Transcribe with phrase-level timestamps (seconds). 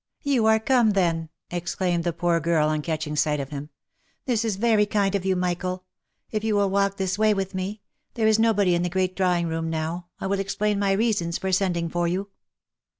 [0.33, 3.69] "You are come, then!" exclaimed the poor girl, on catching sight of him.
[4.25, 5.83] "This is very kind of you, Michael!
[6.31, 7.81] If you will walk this way with me—
[8.15, 11.51] there is nobody in the great drawing room now— I will explain my reasons for
[11.51, 12.29] sending for you."